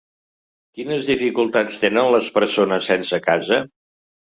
[0.79, 3.63] Quines dificultats tenen les persones sense casa?